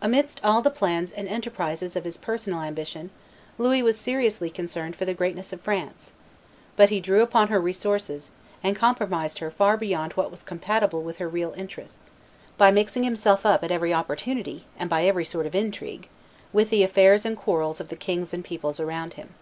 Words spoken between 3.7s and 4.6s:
was seriously